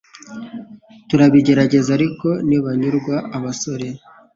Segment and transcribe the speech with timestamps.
[1.09, 3.87] turabigerageza ariko ntibanyurwa abasore.